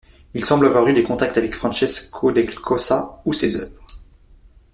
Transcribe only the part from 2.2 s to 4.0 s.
del Cossa ou ses œuvres.